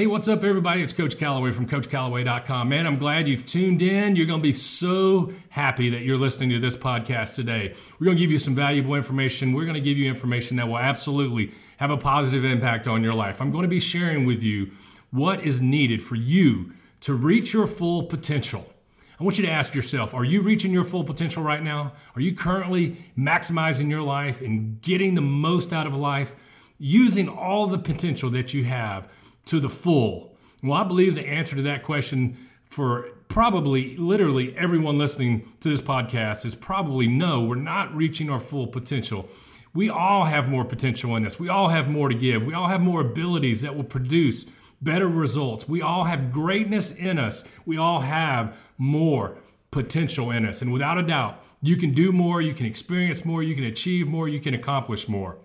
[0.00, 0.80] Hey, what's up, everybody?
[0.80, 2.70] It's Coach Callaway from CoachCallaway.com.
[2.70, 4.16] Man, I'm glad you've tuned in.
[4.16, 7.74] You're going to be so happy that you're listening to this podcast today.
[7.98, 9.52] We're going to give you some valuable information.
[9.52, 13.12] We're going to give you information that will absolutely have a positive impact on your
[13.12, 13.42] life.
[13.42, 14.70] I'm going to be sharing with you
[15.10, 18.72] what is needed for you to reach your full potential.
[19.20, 21.92] I want you to ask yourself Are you reaching your full potential right now?
[22.16, 26.34] Are you currently maximizing your life and getting the most out of life,
[26.78, 29.06] using all the potential that you have?
[29.50, 30.36] To the full?
[30.62, 32.36] Well, I believe the answer to that question
[32.70, 38.38] for probably literally everyone listening to this podcast is probably no, we're not reaching our
[38.38, 39.28] full potential.
[39.74, 41.40] We all have more potential in us.
[41.40, 42.44] We all have more to give.
[42.44, 44.46] We all have more abilities that will produce
[44.80, 45.68] better results.
[45.68, 47.44] We all have greatness in us.
[47.66, 49.36] We all have more
[49.72, 50.62] potential in us.
[50.62, 54.06] And without a doubt, you can do more, you can experience more, you can achieve
[54.06, 55.38] more, you can accomplish more.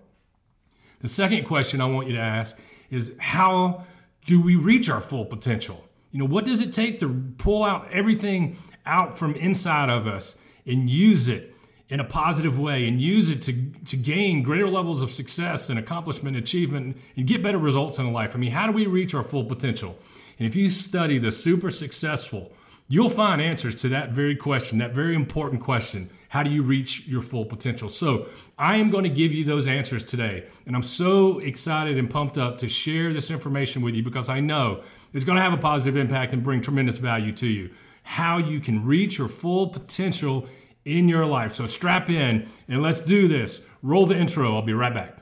[1.00, 2.56] The second question I want you to ask
[2.90, 3.84] is how
[4.26, 5.84] do we reach our full potential?
[6.10, 10.36] You know, what does it take to pull out everything out from inside of us
[10.66, 11.54] and use it
[11.88, 13.52] in a positive way and use it to,
[13.84, 18.34] to gain greater levels of success and accomplishment, achievement, and get better results in life?
[18.34, 19.96] I mean, how do we reach our full potential?
[20.38, 22.52] And if you study the super successful,
[22.88, 26.10] you'll find answers to that very question, that very important question.
[26.28, 27.88] How do you reach your full potential?
[27.88, 28.26] So,
[28.58, 30.46] I am going to give you those answers today.
[30.66, 34.40] And I'm so excited and pumped up to share this information with you because I
[34.40, 37.70] know it's going to have a positive impact and bring tremendous value to you.
[38.02, 40.46] How you can reach your full potential
[40.84, 41.52] in your life.
[41.52, 43.60] So, strap in and let's do this.
[43.82, 44.54] Roll the intro.
[44.54, 45.16] I'll be right back.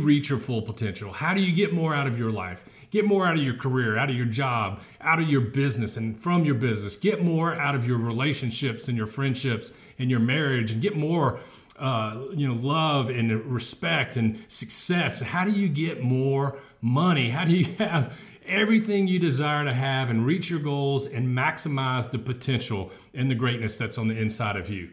[0.00, 1.12] Reach your full potential?
[1.12, 2.64] How do you get more out of your life?
[2.90, 6.18] Get more out of your career, out of your job, out of your business, and
[6.18, 6.96] from your business.
[6.96, 11.38] Get more out of your relationships and your friendships and your marriage, and get more,
[11.78, 15.20] uh, you know, love and respect and success.
[15.20, 17.30] How do you get more money?
[17.30, 22.10] How do you have everything you desire to have and reach your goals and maximize
[22.10, 24.90] the potential and the greatness that's on the inside of you?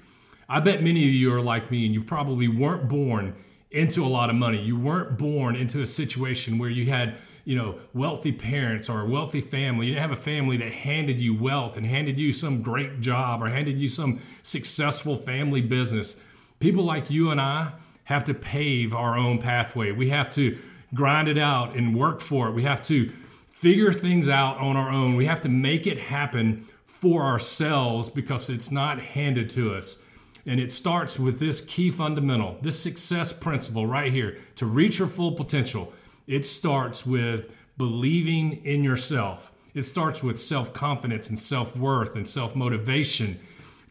[0.50, 3.36] I bet many of you are like me and you probably weren't born
[3.72, 4.62] into a lot of money.
[4.62, 9.06] You weren't born into a situation where you had, you know, wealthy parents or a
[9.06, 9.88] wealthy family.
[9.88, 13.44] You didn't have a family that handed you wealth and handed you some great job
[13.44, 16.20] or handed you some successful family business.
[16.60, 17.74] People like you and I
[18.06, 19.92] have to pave our own pathway.
[19.92, 20.58] We have to
[20.94, 22.54] grind it out and work for it.
[22.54, 23.12] We have to
[23.52, 25.16] figure things out on our own.
[25.16, 29.98] We have to make it happen for ourselves because it's not handed to us.
[30.48, 34.38] And it starts with this key fundamental, this success principle right here.
[34.56, 35.92] To reach your full potential,
[36.26, 39.52] it starts with believing in yourself.
[39.74, 43.40] It starts with self confidence and self worth and self motivation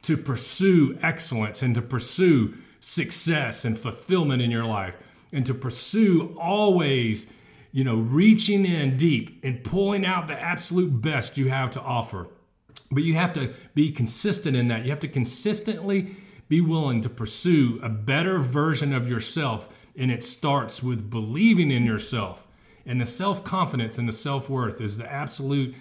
[0.03, 4.97] to pursue excellence and to pursue success and fulfillment in your life
[5.33, 7.27] and to pursue always,
[7.71, 12.29] you know, reaching in deep and pulling out the absolute best you have to offer.
[12.91, 14.85] But you have to be consistent in that.
[14.85, 16.17] You have to consistently
[16.49, 19.69] be willing to pursue a better version of yourself.
[19.97, 22.47] And it starts with believing in yourself.
[22.85, 25.75] And the self confidence and the self worth is the absolute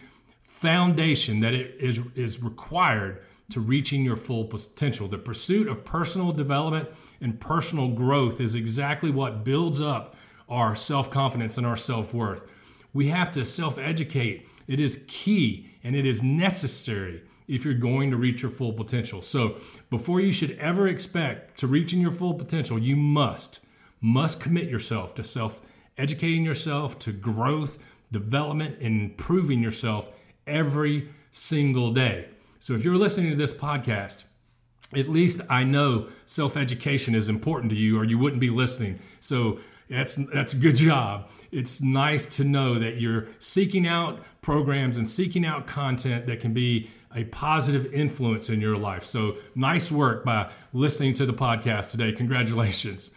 [0.43, 3.21] foundation that it is, is required
[3.51, 5.07] to reaching your full potential.
[5.07, 6.89] The pursuit of personal development
[7.21, 10.15] and personal growth is exactly what builds up
[10.49, 12.49] our self confidence and our self worth.
[12.93, 14.47] We have to self educate.
[14.67, 19.21] It is key and it is necessary if you're going to reach your full potential.
[19.21, 19.57] So,
[19.89, 23.59] before you should ever expect to reaching your full potential, you must
[24.01, 25.61] must commit yourself to self
[25.97, 27.79] educating yourself, to growth,
[28.11, 30.11] development and improving yourself
[30.47, 32.27] every single day.
[32.59, 34.23] So, if you're listening to this podcast,
[34.93, 38.99] at least I know self education is important to you, or you wouldn't be listening.
[39.19, 39.59] So,
[39.89, 41.29] that's that's a good job.
[41.51, 46.53] It's nice to know that you're seeking out programs and seeking out content that can
[46.53, 49.03] be a positive influence in your life.
[49.03, 52.11] So nice work by listening to the podcast today.
[52.11, 53.11] Congratulations.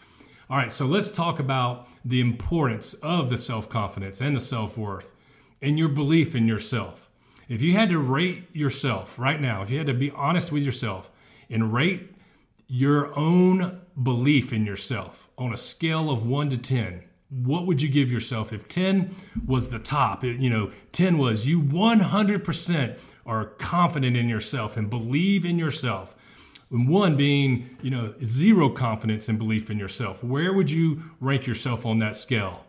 [0.48, 4.78] All right, so let's talk about the importance of the self confidence and the self
[4.78, 5.14] worth
[5.60, 7.10] and your belief in yourself.
[7.48, 10.62] If you had to rate yourself right now, if you had to be honest with
[10.62, 11.10] yourself
[11.50, 12.14] and rate
[12.66, 17.88] your own belief in yourself on a scale of 1 to 10, what would you
[17.88, 19.14] give yourself if 10
[19.46, 20.24] was the top?
[20.24, 22.98] You know, 10 was you 100%
[23.28, 26.16] are confident in yourself and believe in yourself.
[26.70, 30.25] And one being, you know, zero confidence and belief in yourself.
[30.25, 32.64] Where would you rank yourself on that scale?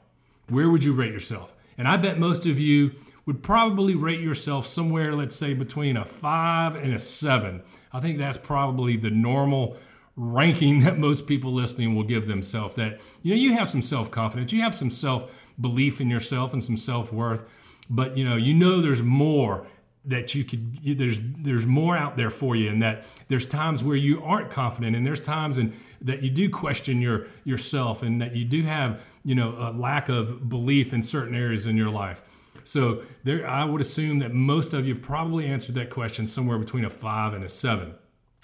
[0.50, 1.56] Where would you rate yourself?
[1.78, 2.92] And I bet most of you
[3.26, 7.62] would probably rate yourself somewhere, let's say, between a five and a seven.
[7.94, 9.78] I think that's probably the normal
[10.20, 14.52] ranking that most people listening will give themselves that you know you have some self-confidence
[14.52, 17.42] you have some self-belief in yourself and some self-worth
[17.90, 19.66] but you know you know there's more
[20.06, 23.98] that you could there's there's more out there for you and that there's times where
[23.98, 28.36] you aren't confident and there's times and that you do question your yourself and that
[28.36, 32.22] you do have you know a lack of belief in certain areas in your life
[32.64, 36.86] so there i would assume that most of you probably answered that question somewhere between
[36.86, 37.94] a five and a seven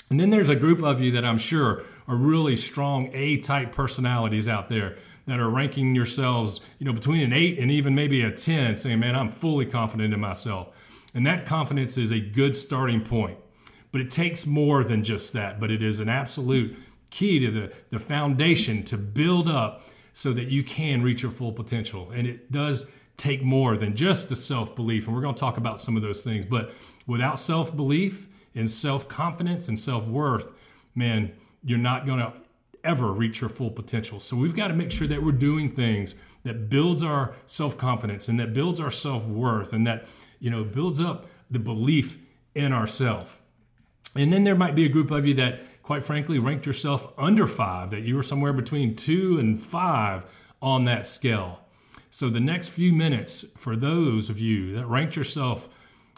[0.10, 3.72] and then there's a group of you that I'm sure are really strong A type
[3.72, 8.22] personalities out there that are ranking yourselves, you know, between an 8 and even maybe
[8.22, 10.70] a 10 saying, "Man, I'm fully confident in myself."
[11.16, 13.40] And that confidence is a good starting point.
[13.92, 16.78] But it takes more than just that, but it is an absolute
[17.10, 21.54] key to the the foundation to build up so that you can reach your full
[21.54, 22.12] potential.
[22.12, 22.86] And it does
[23.18, 26.24] take more than just the self-belief, and we're going to talk about some of those
[26.24, 26.74] things, but
[27.08, 30.54] without self-belief, and self confidence and self worth,
[30.96, 31.32] man,
[31.64, 32.34] you're not going to
[32.84, 34.20] ever reach your full potential.
[34.20, 38.28] So we've got to make sure that we're doing things that builds our self confidence
[38.28, 40.08] and that builds our self worth and that
[40.40, 42.18] you know builds up the belief
[42.54, 43.40] in ourself.
[44.16, 47.48] And then there might be a group of you that, quite frankly, ranked yourself under
[47.48, 50.26] five, that you were somewhere between two and five
[50.62, 51.60] on that scale.
[52.10, 55.68] So the next few minutes for those of you that ranked yourself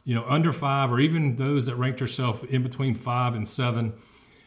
[0.08, 3.92] you know, under five, or even those that ranked yourself in between five and seven,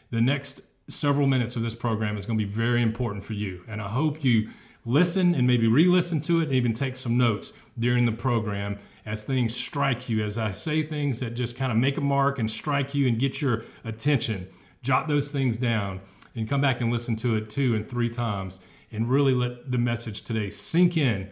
[0.09, 3.63] the next several minutes of this program is going to be very important for you.
[3.67, 4.49] And I hope you
[4.85, 8.77] listen and maybe re listen to it and even take some notes during the program
[9.05, 12.39] as things strike you, as I say things that just kind of make a mark
[12.39, 14.47] and strike you and get your attention.
[14.83, 16.01] Jot those things down
[16.35, 18.59] and come back and listen to it two and three times
[18.91, 21.29] and really let the message today sink in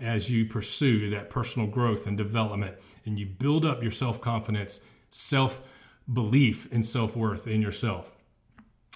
[0.00, 2.74] as you pursue that personal growth and development
[3.04, 4.80] and you build up your self confidence,
[5.10, 5.62] self
[6.12, 8.12] belief, and self worth in yourself.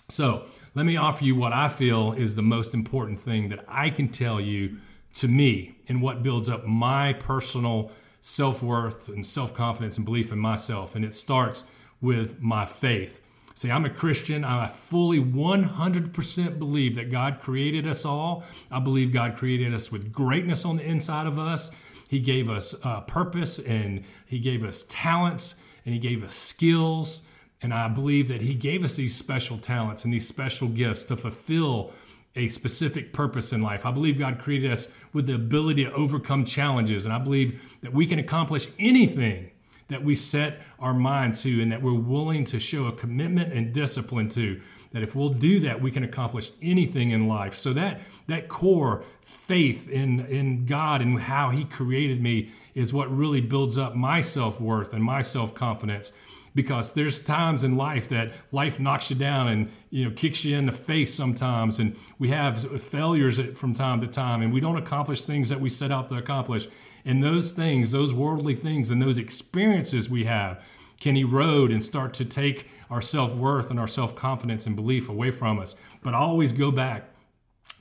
[0.08, 3.90] So, let me offer you what I feel is the most important thing that I
[3.90, 4.78] can tell you
[5.16, 7.90] to me and what builds up my personal
[8.20, 10.94] self worth and self confidence and belief in myself.
[10.94, 11.64] And it starts
[12.00, 13.22] with my faith.
[13.54, 14.44] See, I'm a Christian.
[14.44, 18.44] I fully 100% believe that God created us all.
[18.70, 21.70] I believe God created us with greatness on the inside of us.
[22.10, 25.54] He gave us uh, purpose and He gave us talents
[25.86, 27.22] and He gave us skills.
[27.62, 31.16] And I believe that He gave us these special talents and these special gifts to
[31.16, 31.92] fulfill
[32.36, 33.86] a specific purpose in life.
[33.86, 37.04] I believe God created us with the ability to overcome challenges.
[37.04, 39.50] And I believe that we can accomplish anything
[39.88, 43.72] that we set our mind to and that we're willing to show a commitment and
[43.72, 44.60] discipline to
[44.92, 49.04] that if we'll do that we can accomplish anything in life so that that core
[49.20, 54.20] faith in in God and how he created me is what really builds up my
[54.20, 56.12] self-worth and my self-confidence
[56.56, 60.56] because there's times in life that life knocks you down and you know kicks you
[60.56, 61.78] in the face sometimes.
[61.78, 65.68] And we have failures from time to time and we don't accomplish things that we
[65.68, 66.66] set out to accomplish.
[67.04, 70.60] And those things those worldly things and those experiences we have
[70.98, 75.58] can erode and start to take our self-worth and our self-confidence and belief away from
[75.58, 75.74] us.
[76.02, 77.10] But always go back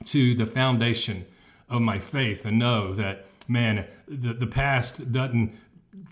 [0.06, 1.24] to the foundation
[1.70, 5.56] of my faith and know that, man, the, the past doesn't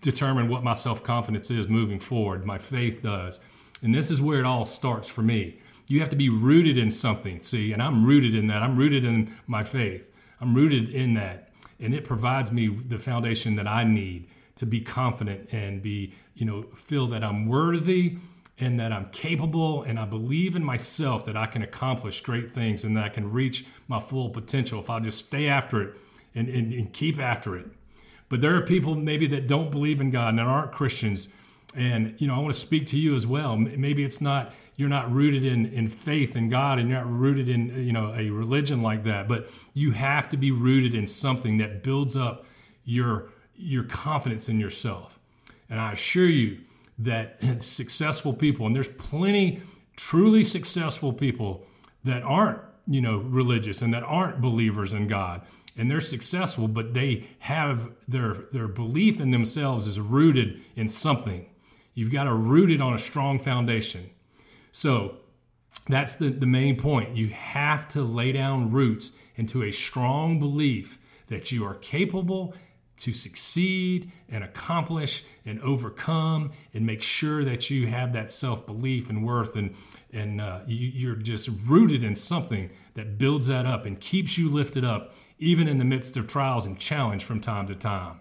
[0.00, 2.44] determine what my self confidence is moving forward.
[2.44, 3.40] My faith does.
[3.82, 5.60] And this is where it all starts for me.
[5.86, 8.62] You have to be rooted in something, see, and I'm rooted in that.
[8.62, 10.10] I'm rooted in my faith.
[10.40, 11.50] I'm rooted in that.
[11.78, 16.46] And it provides me the foundation that I need to be confident and be, you
[16.46, 18.18] know, feel that I'm worthy
[18.58, 22.84] and that I'm capable and I believe in myself that I can accomplish great things
[22.84, 25.94] and that I can reach my full potential if I'll just stay after it
[26.34, 27.66] and, and, and keep after it.
[28.28, 31.28] But there are people maybe that don't believe in God and aren't Christians.
[31.76, 33.56] And, you know, I want to speak to you as well.
[33.56, 37.48] Maybe it's not, you're not rooted in, in faith in God and you're not rooted
[37.48, 41.58] in, you know, a religion like that, but you have to be rooted in something
[41.58, 42.44] that builds up
[42.84, 45.18] your, your confidence in yourself.
[45.68, 46.58] And I assure you,
[46.98, 49.62] that successful people, and there's plenty
[49.96, 51.64] truly successful people
[52.04, 55.42] that aren't, you know, religious and that aren't believers in God.
[55.76, 61.46] And they're successful, but they have their their belief in themselves is rooted in something.
[61.94, 64.10] You've got to root it on a strong foundation.
[64.72, 65.18] So
[65.88, 67.16] that's the, the main point.
[67.16, 72.54] You have to lay down roots into a strong belief that you are capable
[72.96, 79.26] to succeed and accomplish and overcome and make sure that you have that self-belief and
[79.26, 79.74] worth and
[80.12, 84.48] and uh, you, are just rooted in something that builds that up and keeps you
[84.48, 88.20] lifted up even in the midst of trials and challenge from time to time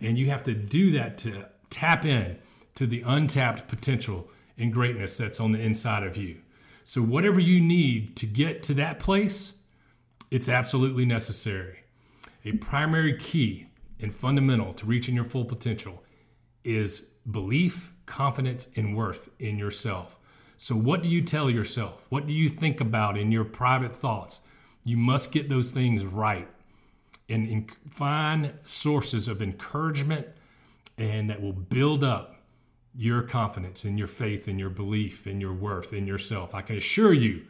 [0.00, 2.38] and you have to do that to tap in
[2.74, 6.38] to the untapped potential and greatness that's on the inside of you
[6.84, 9.54] so whatever you need to get to that place
[10.30, 11.80] it's absolutely necessary
[12.44, 13.66] a primary key
[14.00, 16.02] and fundamental to reaching your full potential
[16.64, 20.18] is belief, confidence, and worth in yourself.
[20.56, 22.06] So, what do you tell yourself?
[22.08, 24.40] What do you think about in your private thoughts?
[24.84, 26.48] You must get those things right
[27.28, 30.26] and, find sources of encouragement
[30.96, 32.36] and that will build up
[32.96, 36.54] your confidence and your faith and your belief and your worth in yourself.
[36.54, 37.44] I can assure you,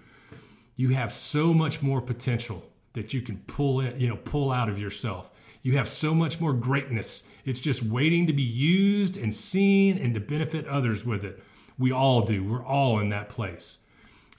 [0.77, 4.69] you have so much more potential that you can pull it, you know, pull out
[4.69, 5.31] of yourself.
[5.63, 7.25] You have so much more greatness.
[7.45, 11.43] It's just waiting to be used and seen and to benefit others with it.
[11.79, 12.45] We all do.
[12.45, 13.79] We're all in that place.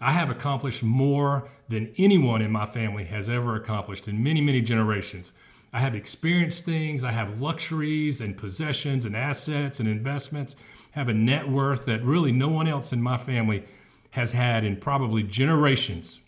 [0.01, 4.61] I have accomplished more than anyone in my family has ever accomplished in many, many
[4.61, 5.33] generations.
[5.73, 10.55] I have experienced things, I have luxuries and possessions and assets and investments,
[10.95, 13.65] I have a net worth that really no one else in my family
[14.11, 16.21] has had in probably generations.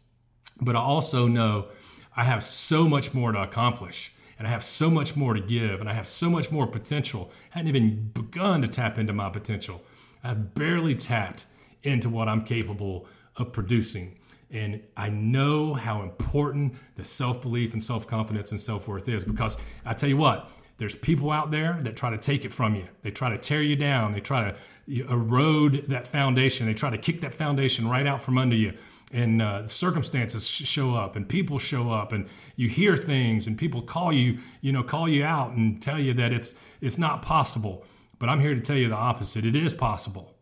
[0.59, 1.67] But I also know
[2.15, 5.79] I have so much more to accomplish and I have so much more to give,
[5.79, 7.31] and I have so much more potential.
[7.53, 9.83] I hadn't even begun to tap into my potential.
[10.23, 11.45] I've barely tapped
[11.83, 13.05] into what I'm capable
[13.41, 14.17] of producing.
[14.49, 19.23] And I know how important the self belief and self confidence and self worth is
[19.23, 22.75] because I tell you what, there's people out there that try to take it from
[22.75, 22.87] you.
[23.01, 24.13] They try to tear you down.
[24.13, 26.65] They try to erode that foundation.
[26.65, 28.73] They try to kick that foundation right out from under you
[29.13, 33.81] and uh, circumstances show up and people show up and you hear things and people
[33.81, 37.83] call you you know call you out and tell you that it's it's not possible
[38.19, 40.35] but i'm here to tell you the opposite it is possible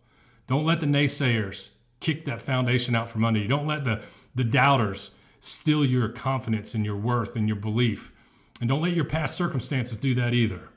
[0.47, 4.01] don't let the naysayers kick that foundation out from under you don't let the
[4.35, 8.11] the doubters steal your confidence and your worth and your belief
[8.59, 10.69] and don't let your past circumstances do that either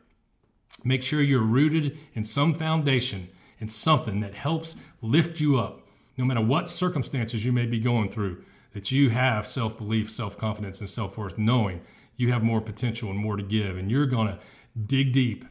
[0.85, 3.29] make sure you're rooted in some foundation
[3.61, 5.83] and something that helps lift you up
[6.17, 10.37] no matter what circumstances you may be going through, that you have self belief, self
[10.37, 11.81] confidence, and self worth, knowing
[12.17, 13.76] you have more potential and more to give.
[13.76, 14.38] And you're going to
[14.87, 15.45] dig deep,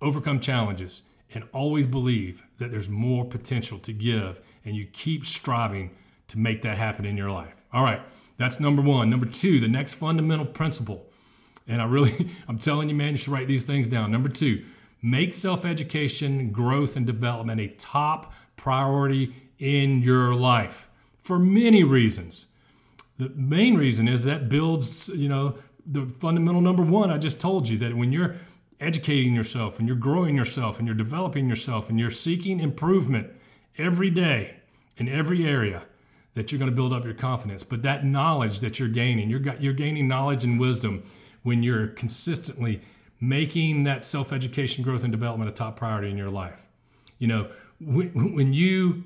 [0.00, 1.02] overcome challenges,
[1.34, 4.40] and always believe that there's more potential to give.
[4.64, 5.90] And you keep striving
[6.28, 7.54] to make that happen in your life.
[7.72, 8.00] All right,
[8.36, 9.10] that's number one.
[9.10, 11.06] Number two, the next fundamental principle.
[11.66, 14.10] And I really, I'm telling you, man, you should write these things down.
[14.10, 14.64] Number two,
[15.02, 20.88] make self education, growth, and development a top priority in your life
[21.22, 22.46] for many reasons.
[23.18, 27.68] The main reason is that builds, you know, the fundamental number one I just told
[27.68, 28.36] you that when you're
[28.80, 33.30] educating yourself and you're growing yourself and you're developing yourself and you're seeking improvement
[33.78, 34.56] every day
[34.96, 35.82] in every area,
[36.34, 37.62] that you're going to build up your confidence.
[37.62, 41.04] But that knowledge that you're gaining, you're, you're gaining knowledge and wisdom
[41.42, 42.80] when you're consistently
[43.20, 46.66] making that self education, growth, and development a top priority in your life.
[47.18, 47.50] You know,
[47.80, 49.04] when, when you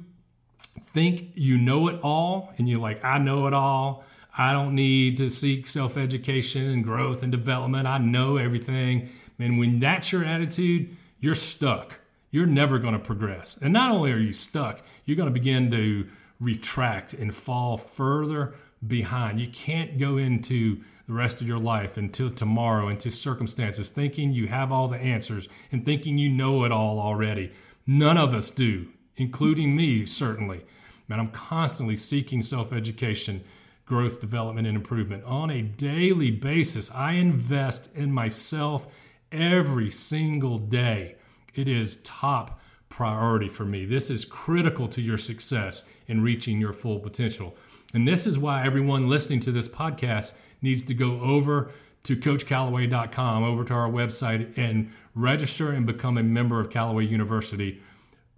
[0.81, 4.05] think you know it all and you're like, I know it all.
[4.39, 7.87] I don't need to seek self education and growth and development.
[7.87, 9.11] I know everything.
[9.39, 12.01] And when that's your attitude, you're stuck.
[12.37, 13.59] You're never going to progress.
[13.63, 16.07] And not only are you stuck, you're going to begin to
[16.39, 18.53] retract and fall further
[18.87, 19.41] behind.
[19.41, 24.49] You can't go into the rest of your life until tomorrow, into circumstances, thinking you
[24.49, 27.53] have all the answers and thinking you know it all already.
[27.87, 30.67] None of us do, including me, certainly.
[31.09, 33.45] Man, I'm constantly seeking self education,
[33.87, 36.91] growth, development, and improvement on a daily basis.
[36.91, 38.89] I invest in myself
[39.33, 41.16] every single day.
[41.57, 42.61] It is top
[42.91, 43.87] priority for me.
[43.87, 47.57] This is critical to your success in reaching your full potential.
[47.95, 51.73] And this is why everyone listening to this podcast needs to go over
[52.03, 57.83] to coachcallaway.com, over to our website, and register and become a member of Callaway University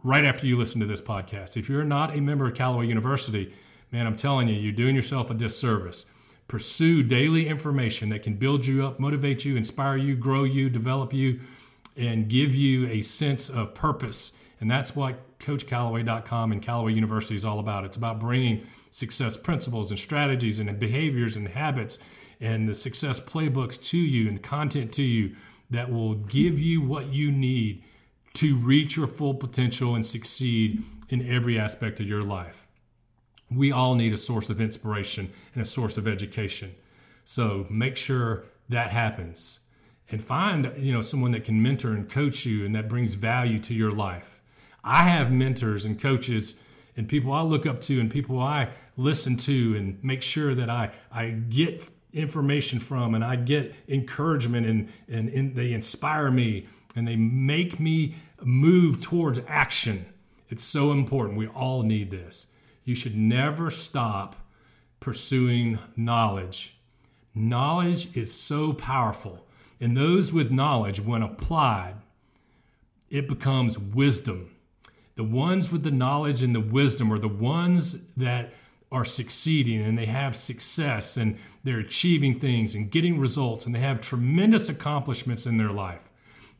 [0.04, 1.56] right after you listen to this podcast.
[1.56, 3.52] If you're not a member of Callaway University,
[3.90, 6.04] man, I'm telling you, you're doing yourself a disservice.
[6.46, 11.12] Pursue daily information that can build you up, motivate you, inspire you, grow you, develop
[11.12, 11.40] you,
[11.98, 14.32] and give you a sense of purpose.
[14.60, 17.84] And that's what CoachCallaway.com and Callaway University is all about.
[17.84, 21.98] It's about bringing success principles and strategies and behaviors and habits
[22.40, 25.34] and the success playbooks to you and content to you
[25.70, 27.82] that will give you what you need
[28.34, 32.66] to reach your full potential and succeed in every aspect of your life.
[33.50, 36.74] We all need a source of inspiration and a source of education.
[37.24, 39.60] So make sure that happens
[40.10, 43.58] and find, you know, someone that can mentor and coach you and that brings value
[43.58, 44.40] to your life.
[44.82, 46.56] I have mentors and coaches
[46.96, 50.70] and people I look up to and people I listen to and make sure that
[50.70, 56.66] I, I get information from and I get encouragement and, and, and they inspire me
[56.96, 60.06] and they make me move towards action.
[60.48, 61.38] It's so important.
[61.38, 62.46] We all need this.
[62.84, 64.36] You should never stop
[64.98, 66.78] pursuing knowledge.
[67.34, 69.46] Knowledge is so powerful.
[69.80, 71.94] And those with knowledge, when applied,
[73.10, 74.54] it becomes wisdom.
[75.16, 78.52] The ones with the knowledge and the wisdom are the ones that
[78.90, 83.80] are succeeding and they have success and they're achieving things and getting results and they
[83.80, 86.08] have tremendous accomplishments in their life.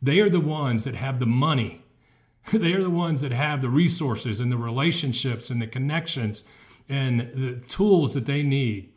[0.03, 1.83] They are the ones that have the money.
[2.53, 6.45] They are the ones that have the resources and the relationships and the connections
[6.89, 8.91] and the tools that they need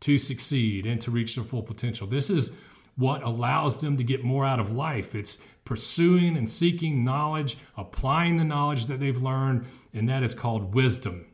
[0.00, 2.06] to succeed and to reach their full potential.
[2.06, 2.52] This is
[2.96, 5.14] what allows them to get more out of life.
[5.14, 10.74] It's pursuing and seeking knowledge, applying the knowledge that they've learned, and that is called
[10.74, 11.26] wisdom.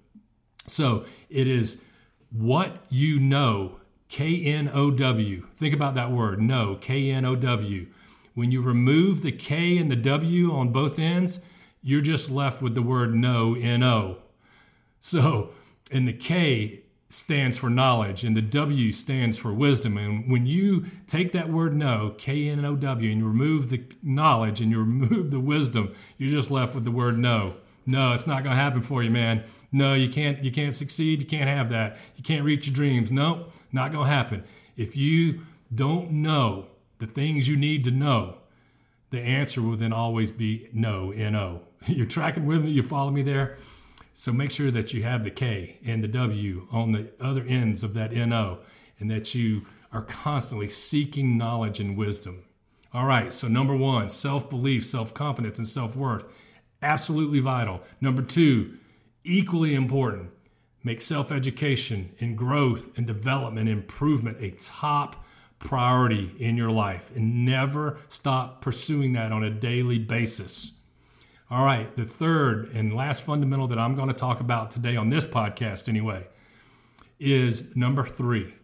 [0.67, 1.81] So it is
[2.31, 5.47] what you know, K N O W.
[5.57, 7.87] Think about that word, know, K N O W.
[8.35, 11.41] When you remove the K and the W on both ends,
[11.83, 14.19] you're just left with the word know, N O.
[15.01, 15.51] So,
[15.91, 19.99] and the K stands for knowledge and the W stands for wisdom.
[19.99, 23.83] And when you take that word know, K N O W, and you remove the
[24.03, 27.57] knowledge and you remove the wisdom, you're just left with the word no.
[27.85, 29.43] No, it's not going to happen for you, man.
[29.73, 31.21] No, you can't you can't succeed.
[31.21, 31.99] You can't have that.
[32.17, 33.11] You can't reach your dreams.
[33.11, 34.45] No, not going to happen.
[34.77, 35.41] If you
[35.75, 38.37] don't know the things you need to know,
[39.11, 41.63] the answer will then always be no, N O.
[41.87, 42.71] You're tracking with me?
[42.71, 43.57] You follow me there?
[44.21, 47.83] So make sure that you have the K and the W on the other ends
[47.83, 48.59] of that NO
[48.99, 52.45] and that you are constantly seeking knowledge and wisdom.
[52.93, 56.27] All right, so number one, self belief, self confidence, and self worth.
[56.83, 57.81] Absolutely vital.
[57.99, 58.77] Number two,
[59.25, 60.33] equally important,
[60.85, 65.25] make self education and growth and development improvement a top
[65.61, 70.73] priority in your life and never stop pursuing that on a daily basis.
[71.53, 75.11] All right, the third and last fundamental that I'm going to talk about today on
[75.11, 76.29] this podcast, anyway,
[77.19, 78.55] is number three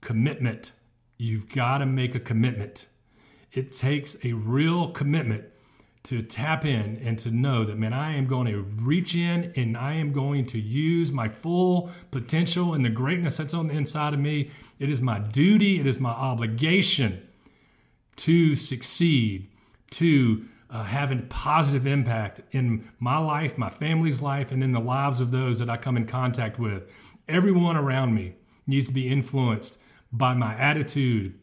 [0.00, 0.72] commitment.
[1.18, 2.86] You've got to make a commitment.
[3.52, 5.44] It takes a real commitment
[6.02, 9.76] to tap in and to know that, man, I am going to reach in and
[9.76, 14.14] I am going to use my full potential and the greatness that's on the inside
[14.14, 14.50] of me.
[14.80, 17.22] It is my duty, it is my obligation
[18.16, 19.46] to succeed,
[19.92, 25.20] to uh, having positive impact in my life, my family's life, and in the lives
[25.20, 26.84] of those that I come in contact with.
[27.26, 28.34] Everyone around me
[28.66, 29.78] needs to be influenced
[30.12, 31.38] by my attitude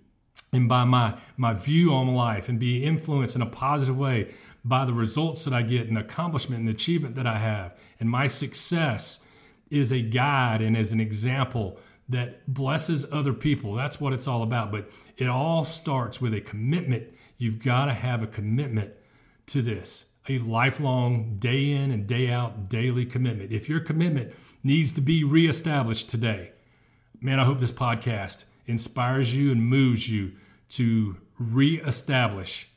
[0.52, 4.34] and by my, my view on life and be influenced in a positive way
[4.64, 7.74] by the results that I get and the accomplishment and the achievement that I have.
[8.00, 9.20] And my success
[9.70, 13.74] is a guide and as an example that blesses other people.
[13.74, 14.72] That's what it's all about.
[14.72, 17.08] But it all starts with a commitment.
[17.38, 18.94] You've got to have a commitment
[19.48, 23.52] to this a lifelong, day in and day out, daily commitment.
[23.52, 26.52] If your commitment needs to be reestablished today,
[27.22, 30.34] man, I hope this podcast inspires you and moves you
[30.70, 32.70] to reestablish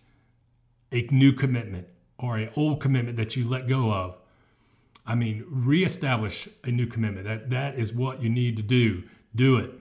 [0.92, 4.16] a new commitment or an old commitment that you let go of.
[5.06, 7.26] I mean, reestablish a new commitment.
[7.26, 9.04] That that is what you need to do.
[9.34, 9.72] Do it.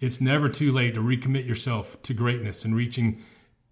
[0.00, 3.22] It's never too late to recommit yourself to greatness and reaching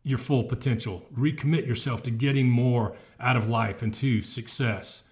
[0.07, 1.03] your full potential.
[1.13, 5.03] Recommit yourself to getting more out of life and to success.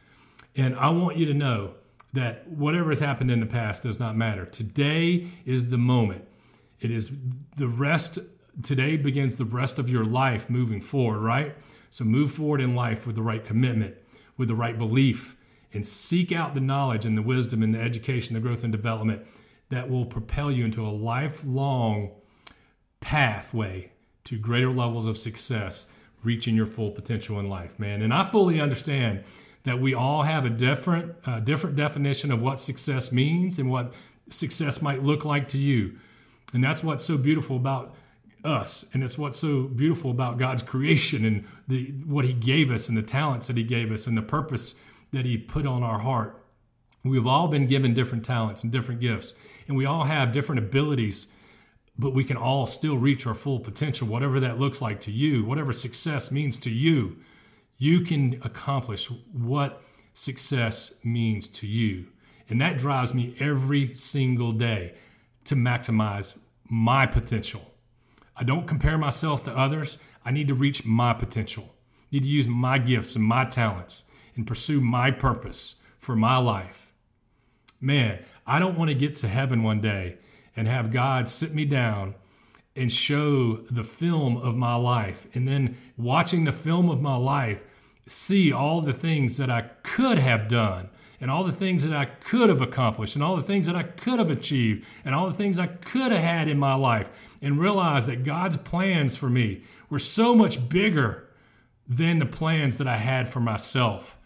[0.54, 1.74] And I want you to know
[2.12, 4.46] that whatever has happened in the past does not matter.
[4.46, 6.28] Today is the moment.
[6.78, 7.10] It is
[7.56, 8.20] the rest,
[8.62, 11.56] today begins the rest of your life moving forward, right?
[11.90, 13.96] So move forward in life with the right commitment,
[14.36, 15.36] with the right belief,
[15.72, 19.26] and seek out the knowledge and the wisdom and the education, the growth and development
[19.70, 22.12] that will propel you into a lifelong
[23.00, 23.90] pathway
[24.24, 25.86] to greater levels of success,
[26.22, 28.02] reaching your full potential in life, man.
[28.02, 29.24] And I fully understand
[29.64, 33.92] that we all have a different, uh, different definition of what success means and what
[34.30, 35.98] success might look like to you.
[36.52, 37.94] And that's what's so beautiful about
[38.44, 42.88] us and it's what's so beautiful about God's creation and the what he gave us
[42.88, 44.74] and the talents that he gave us and the purpose
[45.12, 46.42] that he put on our heart.
[47.02, 49.32] We've all been given different talents and different gifts
[49.66, 51.26] and we all have different abilities
[51.98, 55.44] but we can all still reach our full potential, whatever that looks like to you,
[55.44, 57.18] whatever success means to you.
[57.78, 62.06] You can accomplish what success means to you.
[62.48, 64.94] And that drives me every single day
[65.44, 66.34] to maximize
[66.68, 67.72] my potential.
[68.36, 69.98] I don't compare myself to others.
[70.24, 71.74] I need to reach my potential.
[71.74, 74.04] I need to use my gifts and my talents
[74.34, 76.92] and pursue my purpose for my life.
[77.80, 80.18] Man, I don't want to get to heaven one day
[80.56, 82.14] and have God sit me down
[82.76, 85.26] and show the film of my life.
[85.34, 87.64] And then watching the film of my life,
[88.06, 90.90] see all the things that I could have done
[91.20, 93.82] and all the things that I could have accomplished and all the things that I
[93.82, 97.08] could have achieved and all the things I could have had in my life
[97.40, 101.28] and realize that God's plans for me were so much bigger
[101.88, 104.16] than the plans that I had for myself.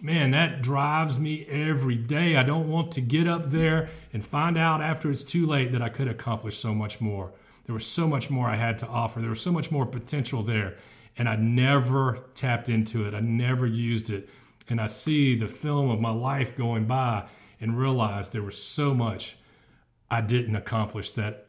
[0.00, 2.36] Man, that drives me every day.
[2.36, 5.82] I don't want to get up there and find out after it's too late that
[5.82, 7.32] I could accomplish so much more.
[7.66, 9.20] There was so much more I had to offer.
[9.20, 10.76] There was so much more potential there.
[11.18, 13.14] And I never tapped into it.
[13.14, 14.28] I never used it.
[14.68, 17.26] And I see the film of my life going by
[17.60, 19.36] and realize there was so much
[20.10, 21.46] I didn't accomplish that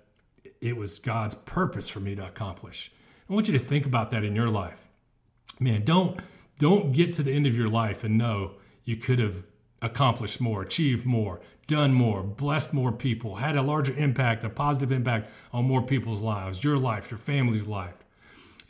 [0.60, 2.92] it was God's purpose for me to accomplish.
[3.30, 4.88] I want you to think about that in your life.
[5.60, 6.20] Man, don't
[6.62, 8.52] don't get to the end of your life and know
[8.86, 9.44] you could have
[9.82, 14.92] accomplished more, achieved more, done more, blessed more people, had a larger impact, a positive
[14.92, 17.96] impact on more people's lives, your life, your family's life.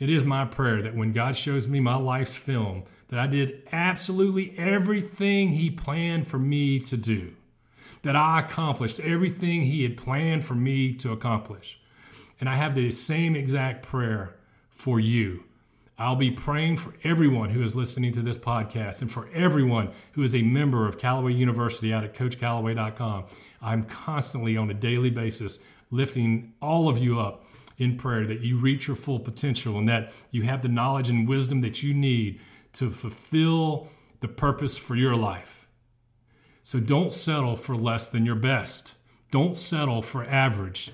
[0.00, 3.62] It is my prayer that when God shows me my life's film, that I did
[3.72, 7.34] absolutely everything He planned for me to do,
[8.04, 11.78] that I accomplished everything He had planned for me to accomplish.
[12.40, 14.34] And I have the same exact prayer
[14.70, 15.44] for you
[16.02, 20.24] I'll be praying for everyone who is listening to this podcast and for everyone who
[20.24, 23.26] is a member of Callaway University out at CoachCallaway.com.
[23.62, 25.60] I'm constantly on a daily basis
[25.92, 27.44] lifting all of you up
[27.78, 31.28] in prayer that you reach your full potential and that you have the knowledge and
[31.28, 32.40] wisdom that you need
[32.72, 33.86] to fulfill
[34.18, 35.68] the purpose for your life.
[36.64, 38.94] So don't settle for less than your best.
[39.30, 40.90] Don't settle for average.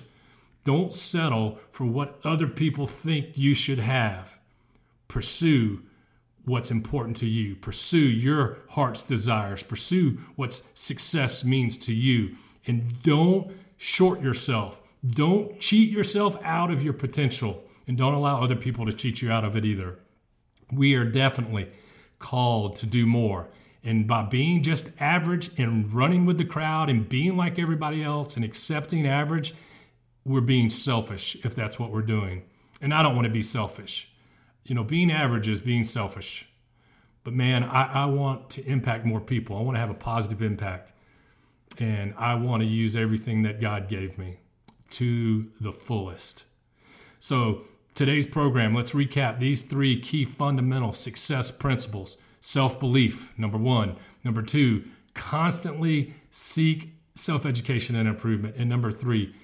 [0.65, 4.38] Don't settle for what other people think you should have
[5.09, 5.81] pursue
[6.45, 7.55] what's important to you.
[7.55, 9.61] Pursue your heart's desires.
[9.61, 12.37] Pursue what success means to you.
[12.65, 14.81] And don't short yourself.
[15.07, 17.63] Don't cheat yourself out of your potential.
[17.87, 19.99] And don't allow other people to cheat you out of it either.
[20.71, 21.69] We are definitely
[22.19, 23.47] called to do more.
[23.83, 28.35] And by being just average and running with the crowd and being like everybody else
[28.35, 29.53] and accepting average,
[30.25, 32.43] we're being selfish if that's what we're doing.
[32.81, 34.09] And I don't want to be selfish
[34.65, 36.47] you know, being average is being selfish.
[37.23, 39.57] But man, I, I want to impact more people.
[39.57, 40.93] I want to have a positive impact.
[41.77, 44.37] And I want to use everything that God gave me
[44.91, 46.43] to the fullest.
[47.19, 53.97] So, today's program, let's recap these three key fundamental success principles self belief, number one.
[54.23, 58.55] Number two, constantly seek self education and improvement.
[58.57, 59.35] And number three,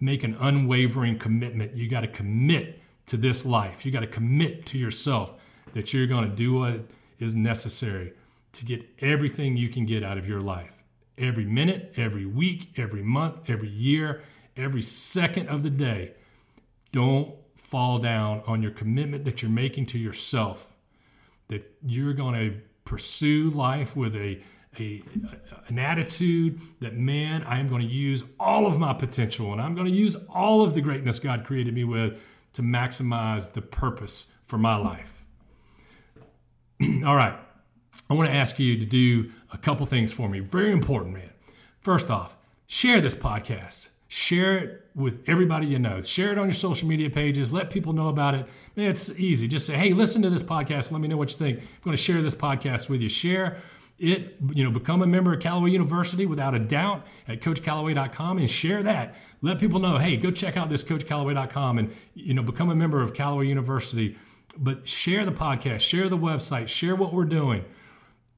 [0.00, 1.76] make an unwavering commitment.
[1.76, 3.84] You got to commit to this life.
[3.84, 5.34] You got to commit to yourself
[5.74, 6.80] that you're going to do what
[7.18, 8.12] is necessary
[8.52, 10.72] to get everything you can get out of your life.
[11.16, 14.22] Every minute, every week, every month, every year,
[14.56, 16.12] every second of the day.
[16.92, 20.72] Don't fall down on your commitment that you're making to yourself,
[21.48, 24.40] that you're going to pursue life with a,
[24.78, 25.02] a,
[25.66, 29.74] an attitude that, man, I am going to use all of my potential and I'm
[29.74, 32.18] going to use all of the greatness God created me with
[32.52, 35.22] to maximize the purpose for my life.
[37.04, 37.38] All right.
[38.10, 40.40] I want to ask you to do a couple things for me.
[40.40, 41.30] Very important, man.
[41.80, 43.88] First off, share this podcast.
[44.10, 46.00] Share it with everybody you know.
[46.00, 47.52] Share it on your social media pages.
[47.52, 48.46] Let people know about it.
[48.74, 49.46] Man, it's easy.
[49.46, 50.90] Just say, hey, listen to this podcast.
[50.90, 51.58] Let me know what you think.
[51.58, 53.10] I'm going to share this podcast with you.
[53.10, 53.58] Share
[53.98, 58.48] it, you know, become a member of Callaway University without a doubt at coachcallaway.com and
[58.48, 59.14] share that.
[59.42, 63.02] Let people know, hey, go check out this coachcallaway.com and, you know, become a member
[63.02, 64.16] of Callaway University.
[64.56, 67.64] But share the podcast, share the website, share what we're doing.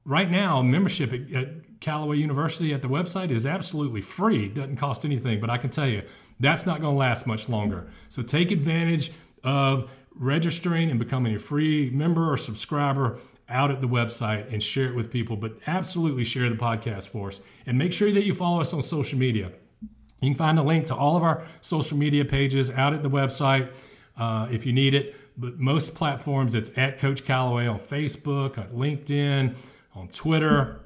[0.03, 4.47] Right now, membership at, at Callaway University at the website is absolutely free.
[4.47, 6.01] It doesn't cost anything, but I can tell you
[6.39, 7.87] that's not going to last much longer.
[8.09, 9.11] So take advantage
[9.43, 13.19] of registering and becoming a free member or subscriber
[13.51, 15.35] out at the website and share it with people.
[15.35, 17.39] But absolutely share the podcast for us.
[17.65, 19.51] And make sure that you follow us on social media.
[20.21, 23.09] You can find a link to all of our social media pages out at the
[23.09, 23.71] website
[24.17, 25.15] uh, if you need it.
[25.37, 29.55] But most platforms, it's at Coach Callaway on Facebook, on LinkedIn,
[29.95, 30.81] on Twitter.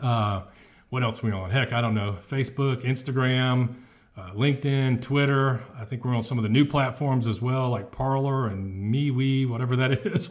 [0.00, 0.42] Uh,
[0.90, 1.50] what else we on?
[1.50, 2.18] Heck, I don't know.
[2.28, 3.74] Facebook, Instagram,
[4.16, 5.60] uh, LinkedIn, Twitter.
[5.78, 9.48] I think we're on some of the new platforms as well, like Parler and MeWe,
[9.48, 10.30] whatever that is.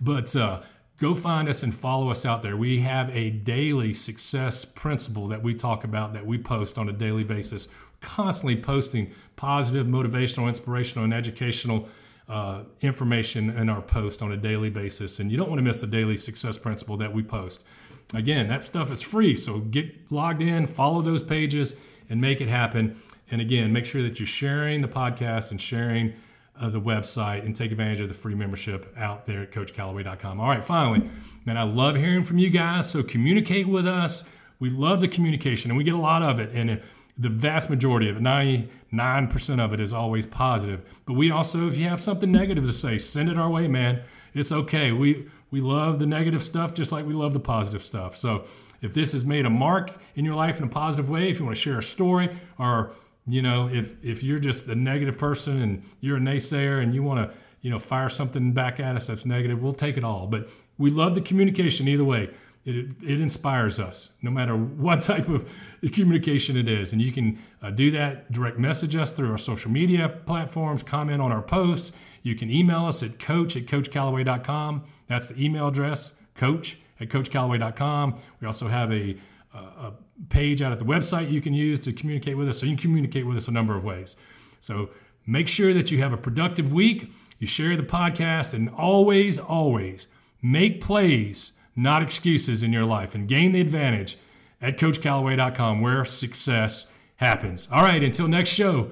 [0.00, 0.60] But uh,
[0.98, 2.56] go find us and follow us out there.
[2.56, 6.92] We have a daily success principle that we talk about that we post on a
[6.92, 7.68] daily basis,
[8.00, 11.88] constantly posting positive, motivational, inspirational, and educational
[12.28, 15.18] uh, information in our post on a daily basis.
[15.18, 17.64] And you don't want to miss a daily success principle that we post.
[18.12, 19.36] Again, that stuff is free.
[19.36, 21.76] So get logged in, follow those pages,
[22.10, 23.00] and make it happen.
[23.30, 26.14] And again, make sure that you're sharing the podcast and sharing
[26.60, 30.40] uh, the website and take advantage of the free membership out there at coachcallaway.com.
[30.40, 31.08] All right, finally,
[31.44, 32.90] man, I love hearing from you guys.
[32.90, 34.24] So communicate with us.
[34.60, 36.50] We love the communication and we get a lot of it.
[36.52, 36.80] And
[37.16, 40.80] the vast majority of it, 99% of it, is always positive.
[41.04, 44.02] But we also, if you have something negative to say, send it our way, man.
[44.34, 44.92] It's okay.
[44.92, 48.16] We, we love the negative stuff just like we love the positive stuff.
[48.16, 48.44] So
[48.82, 51.44] if this has made a mark in your life in a positive way, if you
[51.44, 52.92] want to share a story or
[53.28, 57.02] you know, if if you're just a negative person and you're a naysayer and you
[57.02, 60.26] want to, you know, fire something back at us that's negative, we'll take it all.
[60.26, 62.30] But we love the communication either way.
[62.64, 65.50] It, it inspires us no matter what type of
[65.92, 66.92] communication it is.
[66.92, 71.22] And you can uh, do that, direct message us through our social media platforms, comment
[71.22, 71.92] on our posts.
[72.22, 74.84] You can email us at coach at coachcallaway.com.
[75.06, 78.18] That's the email address, coach at coachcallaway.com.
[78.40, 79.16] We also have a,
[79.54, 79.92] a, a
[80.28, 82.58] page out at the website you can use to communicate with us.
[82.58, 84.16] So you can communicate with us a number of ways.
[84.60, 84.90] So
[85.26, 87.12] make sure that you have a productive week.
[87.38, 90.06] You share the podcast and always, always
[90.42, 94.18] make plays, not excuses in your life and gain the advantage
[94.60, 97.68] at CoachCallaway.com where success happens.
[97.70, 98.90] All right, until next show,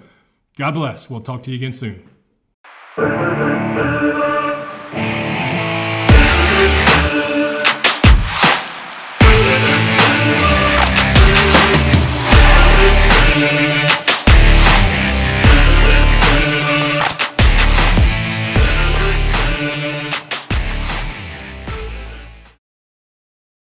[0.57, 1.11] God bless.
[1.11, 2.09] We'll talk to you again soon.